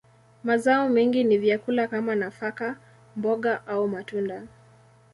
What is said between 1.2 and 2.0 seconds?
ni vyakula